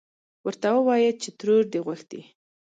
[0.45, 2.21] ورته ووايه چې ترور دې غوښتې.